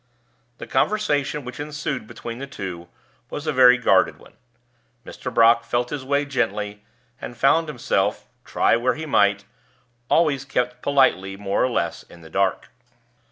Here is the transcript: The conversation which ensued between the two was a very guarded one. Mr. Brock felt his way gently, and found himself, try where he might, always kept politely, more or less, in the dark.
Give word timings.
The 0.57 0.65
conversation 0.65 1.45
which 1.45 1.59
ensued 1.59 2.07
between 2.07 2.39
the 2.39 2.47
two 2.47 2.89
was 3.29 3.45
a 3.45 3.53
very 3.53 3.77
guarded 3.77 4.17
one. 4.17 4.33
Mr. 5.05 5.31
Brock 5.31 5.63
felt 5.63 5.91
his 5.91 6.03
way 6.03 6.25
gently, 6.25 6.83
and 7.21 7.37
found 7.37 7.67
himself, 7.67 8.25
try 8.43 8.75
where 8.75 8.95
he 8.95 9.05
might, 9.05 9.45
always 10.09 10.43
kept 10.43 10.81
politely, 10.81 11.37
more 11.37 11.63
or 11.63 11.69
less, 11.69 12.01
in 12.01 12.21
the 12.21 12.31
dark. 12.31 12.69